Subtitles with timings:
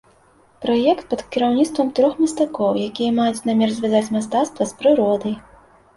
[0.63, 5.41] Праект пад кіраўніцтвам трох мастакоў, якія маюць намер звязаць мастацтва з прыродай.